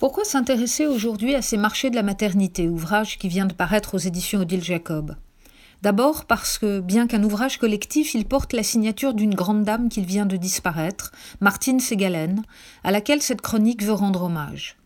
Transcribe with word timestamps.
Pourquoi 0.00 0.24
s'intéresser 0.24 0.86
aujourd'hui 0.86 1.34
à 1.34 1.42
ces 1.42 1.58
marchés 1.58 1.90
de 1.90 1.94
la 1.94 2.02
maternité, 2.02 2.70
ouvrage 2.70 3.18
qui 3.18 3.28
vient 3.28 3.44
de 3.44 3.52
paraître 3.52 3.94
aux 3.94 3.98
éditions 3.98 4.40
Odile 4.40 4.64
Jacob? 4.64 5.14
D'abord 5.82 6.24
parce 6.24 6.56
que, 6.56 6.80
bien 6.80 7.06
qu'un 7.06 7.22
ouvrage 7.22 7.58
collectif, 7.58 8.14
il 8.14 8.24
porte 8.24 8.54
la 8.54 8.62
signature 8.62 9.12
d'une 9.12 9.34
grande 9.34 9.62
dame 9.62 9.90
qui 9.90 10.00
vient 10.00 10.24
de 10.24 10.38
disparaître, 10.38 11.12
Martine 11.40 11.80
Ségalen, 11.80 12.40
à 12.82 12.92
laquelle 12.92 13.20
cette 13.20 13.42
chronique 13.42 13.82
veut 13.82 13.92
rendre 13.92 14.22
hommage. 14.22 14.78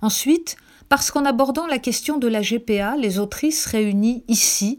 Ensuite, 0.00 0.56
parce 0.88 1.10
qu'en 1.10 1.26
abordant 1.26 1.66
la 1.66 1.78
question 1.78 2.16
de 2.16 2.28
la 2.28 2.40
GPA, 2.40 2.96
les 2.96 3.18
autrices 3.18 3.66
réunies 3.66 4.24
ici 4.26 4.78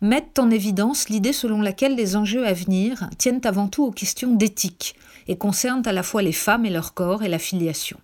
mettent 0.00 0.40
en 0.40 0.50
évidence 0.50 1.10
l'idée 1.10 1.32
selon 1.32 1.62
laquelle 1.62 1.94
les 1.94 2.16
enjeux 2.16 2.44
à 2.44 2.54
venir 2.54 3.08
tiennent 3.18 3.42
avant 3.44 3.68
tout 3.68 3.84
aux 3.84 3.92
questions 3.92 4.34
d'éthique 4.34 4.96
et 5.28 5.38
concernent 5.38 5.86
à 5.86 5.92
la 5.92 6.02
fois 6.02 6.22
les 6.22 6.32
femmes 6.32 6.66
et 6.66 6.70
leur 6.70 6.92
corps 6.92 7.22
et 7.22 7.28
la 7.28 7.38
filiation. 7.38 8.00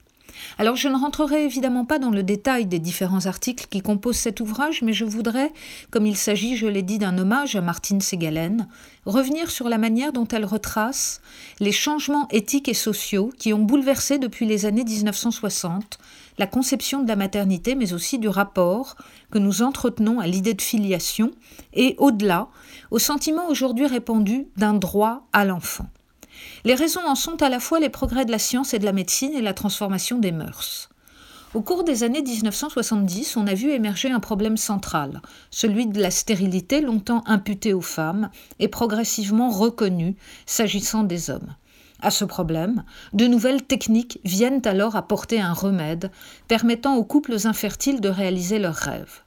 Alors 0.59 0.77
je 0.77 0.89
ne 0.89 0.97
rentrerai 0.97 1.45
évidemment 1.45 1.85
pas 1.85 1.99
dans 1.99 2.11
le 2.11 2.23
détail 2.23 2.67
des 2.67 2.79
différents 2.79 3.27
articles 3.27 3.67
qui 3.69 3.81
composent 3.81 4.17
cet 4.17 4.41
ouvrage, 4.41 4.83
mais 4.83 4.93
je 4.93 5.05
voudrais, 5.05 5.53
comme 5.91 6.07
il 6.07 6.17
s'agit, 6.17 6.57
je 6.57 6.67
l'ai 6.67 6.83
dit, 6.83 6.99
d'un 6.99 7.19
hommage 7.19 7.57
à 7.57 7.61
Martine 7.61 8.01
Ségalen, 8.01 8.69
revenir 9.07 9.51
sur 9.51 9.69
la 9.69 9.79
manière 9.79 10.13
dont 10.13 10.29
elle 10.29 10.45
retrace 10.45 11.21
les 11.61 11.73
changements 11.73 12.29
éthiques 12.31 12.69
et 12.69 12.75
sociaux 12.75 13.31
qui 13.39 13.53
ont 13.53 13.63
bouleversé 13.63 14.19
depuis 14.19 14.47
les 14.47 14.67
années 14.67 14.85
1960 14.85 15.99
la 16.39 16.47
conception 16.47 17.03
de 17.03 17.09
la 17.09 17.17
maternité, 17.17 17.75
mais 17.75 17.93
aussi 17.93 18.19
du 18.19 18.29
rapport 18.29 18.97
que 19.31 19.39
nous 19.39 19.63
entretenons 19.63 20.21
à 20.21 20.27
l'idée 20.27 20.55
de 20.55 20.63
filiation 20.63 21.31
et, 21.73 21.95
au-delà, 21.99 22.49
au 22.91 22.99
sentiment 22.99 23.49
aujourd'hui 23.49 23.87
répandu 23.87 24.47
d'un 24.57 24.75
droit 24.75 25.27
à 25.33 25.45
l'enfant. 25.45 25.87
Les 26.65 26.75
raisons 26.75 27.07
en 27.07 27.15
sont 27.15 27.43
à 27.43 27.49
la 27.49 27.61
fois 27.61 27.81
les 27.81 27.91
progrès 27.91 28.25
de 28.25 28.31
la 28.31 28.39
science 28.39 28.75
et 28.75 28.79
de 28.79 28.85
la 28.85 28.93
médecine 28.93 29.35
et 29.35 29.43
la 29.43 29.55
transformation 29.55 30.19
des 30.19 30.33
mœurs. 30.33 30.89
Au 31.55 31.63
cours 31.63 31.85
des 31.85 32.03
années 32.03 32.23
1970, 32.23 33.37
on 33.37 33.47
a 33.47 33.55
vu 33.55 33.71
émerger 33.71 34.11
un 34.11 34.19
problème 34.19 34.57
central, 34.57 35.23
celui 35.51 35.87
de 35.87 36.01
la 36.01 36.11
stérilité 36.11 36.81
longtemps 36.81 37.23
imputée 37.27 37.73
aux 37.73 37.81
femmes 37.81 38.31
et 38.59 38.67
progressivement 38.67 39.51
reconnue 39.51 40.17
s'agissant 40.47 41.05
des 41.05 41.31
hommes. 41.31 41.55
À 42.01 42.11
ce 42.11 42.25
problème, 42.25 42.83
de 43.13 43.27
nouvelles 43.27 43.63
techniques 43.63 44.19
viennent 44.25 44.63
alors 44.65 44.97
apporter 44.97 45.41
un 45.41 45.53
remède 45.53 46.11
permettant 46.49 46.97
aux 46.97 47.05
couples 47.05 47.37
infertiles 47.45 48.01
de 48.01 48.09
réaliser 48.09 48.59
leurs 48.59 48.75
rêves. 48.75 49.23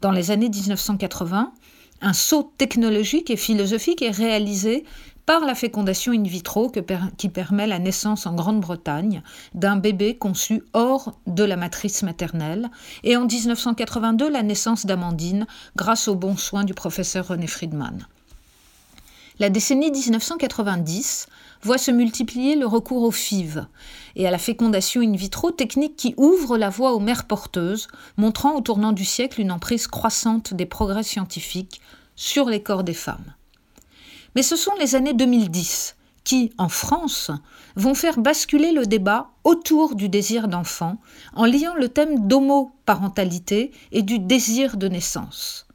Dans 0.00 0.12
les 0.12 0.30
années 0.30 0.48
1980, 0.48 1.52
un 2.00 2.12
saut 2.14 2.52
technologique 2.56 3.30
et 3.30 3.36
philosophique 3.36 4.00
est 4.00 4.10
réalisé 4.10 4.84
par 5.30 5.44
la 5.46 5.54
fécondation 5.54 6.12
in 6.12 6.24
vitro 6.24 6.72
qui 7.16 7.28
permet 7.28 7.68
la 7.68 7.78
naissance 7.78 8.26
en 8.26 8.34
Grande-Bretagne 8.34 9.22
d'un 9.54 9.76
bébé 9.76 10.18
conçu 10.18 10.64
hors 10.72 11.20
de 11.28 11.44
la 11.44 11.56
matrice 11.56 12.02
maternelle, 12.02 12.68
et 13.04 13.16
en 13.16 13.26
1982 13.26 14.28
la 14.28 14.42
naissance 14.42 14.86
d'Amandine 14.86 15.46
grâce 15.76 16.08
aux 16.08 16.16
bons 16.16 16.36
soins 16.36 16.64
du 16.64 16.74
professeur 16.74 17.28
René 17.28 17.46
Friedman. 17.46 18.08
La 19.38 19.50
décennie 19.50 19.92
1990 19.92 21.28
voit 21.62 21.78
se 21.78 21.92
multiplier 21.92 22.56
le 22.56 22.66
recours 22.66 23.04
aux 23.04 23.12
FIV 23.12 23.66
et 24.16 24.26
à 24.26 24.32
la 24.32 24.38
fécondation 24.38 25.00
in 25.00 25.14
vitro, 25.14 25.52
technique 25.52 25.94
qui 25.94 26.12
ouvre 26.16 26.58
la 26.58 26.70
voie 26.70 26.92
aux 26.92 26.98
mères 26.98 27.28
porteuses, 27.28 27.86
montrant 28.16 28.56
au 28.56 28.62
tournant 28.62 28.90
du 28.90 29.04
siècle 29.04 29.40
une 29.40 29.52
emprise 29.52 29.86
croissante 29.86 30.54
des 30.54 30.66
progrès 30.66 31.04
scientifiques 31.04 31.80
sur 32.16 32.46
les 32.46 32.64
corps 32.64 32.82
des 32.82 32.94
femmes. 32.94 33.32
Mais 34.34 34.42
ce 34.42 34.56
sont 34.56 34.74
les 34.78 34.94
années 34.94 35.14
2010 35.14 35.96
qui, 36.24 36.52
en 36.58 36.68
France, 36.68 37.30
vont 37.76 37.94
faire 37.94 38.18
basculer 38.18 38.72
le 38.72 38.86
débat 38.86 39.30
autour 39.44 39.94
du 39.94 40.08
désir 40.08 40.48
d'enfant 40.48 40.98
en 41.34 41.46
liant 41.46 41.74
le 41.74 41.88
thème 41.88 42.28
d'homoparentalité 42.28 43.72
et 43.92 44.02
du 44.02 44.18
désir 44.18 44.76
de 44.76 44.88
naissance. 44.88 45.66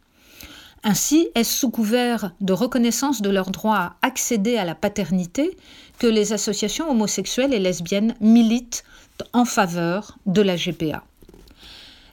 Ainsi, 0.83 1.29
est-ce 1.33 1.51
sous 1.51 1.71
couvert 1.71 2.31
de 2.41 2.53
reconnaissance 2.53 3.23
de 3.23 3.31
leur 3.31 3.49
droit 3.49 3.75
à 3.75 3.95
accéder 4.03 4.57
à 4.57 4.65
la 4.65 4.75
paternité 4.75 5.57
que 5.97 6.05
les 6.05 6.31
associations 6.31 6.89
homosexuelles 6.89 7.55
et 7.55 7.59
lesbiennes 7.59 8.13
militent 8.21 8.83
en 9.33 9.45
faveur 9.45 10.17
de 10.27 10.41
la 10.41 10.55
GPA. 10.55 11.03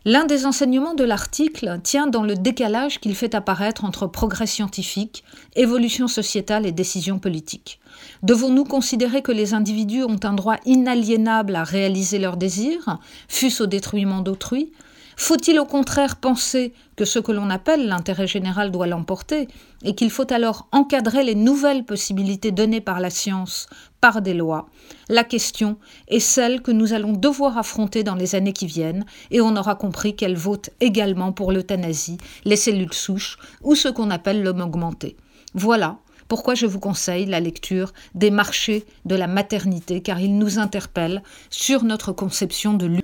L'un 0.04 0.24
des 0.24 0.46
enseignements 0.46 0.94
de 0.94 1.04
l'article 1.04 1.78
tient 1.84 2.08
dans 2.08 2.24
le 2.24 2.34
décalage 2.34 2.98
qu'il 2.98 3.14
fait 3.14 3.36
apparaître 3.36 3.84
entre 3.84 4.08
progrès 4.08 4.48
scientifique, 4.48 5.22
évolution 5.54 6.08
sociétale 6.08 6.66
et 6.66 6.72
décision 6.72 7.20
politique. 7.20 7.78
Devons-nous 8.24 8.64
considérer 8.64 9.22
que 9.22 9.30
les 9.30 9.54
individus 9.54 10.02
ont 10.02 10.18
un 10.24 10.32
droit 10.32 10.56
inaliénable 10.66 11.54
à 11.54 11.62
réaliser 11.62 12.18
leurs 12.18 12.36
désirs, 12.36 12.98
fût-ce 13.28 13.62
au 13.62 13.66
détruisement 13.66 14.22
d'autrui? 14.22 14.72
Faut-il 15.16 15.58
au 15.58 15.64
contraire 15.64 16.16
penser 16.16 16.72
que 16.96 17.04
ce 17.04 17.18
que 17.18 17.32
l'on 17.32 17.50
appelle 17.50 17.86
l'intérêt 17.86 18.26
général 18.26 18.70
doit 18.70 18.86
l'emporter 18.86 19.48
et 19.82 19.94
qu'il 19.94 20.10
faut 20.10 20.32
alors 20.32 20.68
encadrer 20.72 21.24
les 21.24 21.34
nouvelles 21.34 21.84
possibilités 21.84 22.50
données 22.50 22.80
par 22.80 23.00
la 23.00 23.10
science 23.10 23.68
par 24.00 24.22
des 24.22 24.34
lois? 24.34 24.68
La 25.08 25.24
question 25.24 25.76
est 26.08 26.20
celle 26.20 26.62
que 26.62 26.70
nous 26.70 26.92
allons 26.92 27.12
devoir 27.12 27.58
affronter 27.58 28.02
dans 28.02 28.14
les 28.14 28.34
années 28.34 28.52
qui 28.52 28.66
viennent 28.66 29.04
et 29.30 29.40
on 29.40 29.56
aura 29.56 29.74
compris 29.74 30.16
qu'elle 30.16 30.36
vaut 30.36 30.62
également 30.80 31.32
pour 31.32 31.52
l'euthanasie, 31.52 32.18
les 32.44 32.56
cellules 32.56 32.94
souches 32.94 33.38
ou 33.62 33.74
ce 33.74 33.88
qu'on 33.88 34.10
appelle 34.10 34.42
l'homme 34.42 34.60
augmenté. 34.60 35.16
Voilà 35.54 35.98
pourquoi 36.28 36.54
je 36.54 36.64
vous 36.64 36.80
conseille 36.80 37.26
la 37.26 37.40
lecture 37.40 37.92
des 38.14 38.30
marchés 38.30 38.86
de 39.04 39.14
la 39.14 39.26
maternité 39.26 40.00
car 40.00 40.18
ils 40.18 40.38
nous 40.38 40.58
interpellent 40.58 41.22
sur 41.50 41.84
notre 41.84 42.12
conception 42.12 42.72
de 42.72 42.86
l'humain. 42.86 43.01